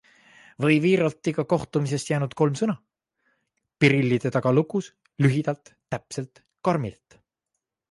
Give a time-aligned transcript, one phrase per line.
[0.63, 2.75] Või Viiraltiga kohtumisest jäänud kolm sõna-
[3.85, 4.91] prillide taga lukus...
[5.27, 7.21] lühidalt, täpselt karmilt.